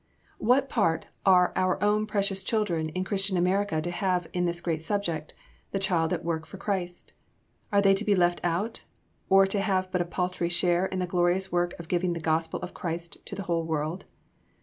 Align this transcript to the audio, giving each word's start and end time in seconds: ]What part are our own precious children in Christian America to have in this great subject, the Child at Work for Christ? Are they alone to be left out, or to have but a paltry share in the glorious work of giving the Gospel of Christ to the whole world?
]What 0.49 0.67
part 0.67 1.05
are 1.27 1.53
our 1.55 1.77
own 1.83 2.07
precious 2.07 2.43
children 2.43 2.89
in 2.89 3.03
Christian 3.03 3.37
America 3.37 3.79
to 3.81 3.91
have 3.91 4.25
in 4.33 4.45
this 4.45 4.59
great 4.59 4.81
subject, 4.81 5.35
the 5.69 5.77
Child 5.77 6.11
at 6.11 6.23
Work 6.25 6.47
for 6.47 6.57
Christ? 6.57 7.13
Are 7.71 7.83
they 7.83 7.91
alone 7.91 7.95
to 7.97 8.05
be 8.05 8.15
left 8.15 8.41
out, 8.43 8.83
or 9.29 9.45
to 9.45 9.61
have 9.61 9.91
but 9.91 10.01
a 10.01 10.05
paltry 10.05 10.49
share 10.49 10.87
in 10.87 10.97
the 10.97 11.05
glorious 11.05 11.51
work 11.51 11.77
of 11.79 11.87
giving 11.87 12.13
the 12.13 12.19
Gospel 12.19 12.59
of 12.61 12.73
Christ 12.73 13.23
to 13.27 13.35
the 13.35 13.43
whole 13.43 13.63
world? 13.63 14.05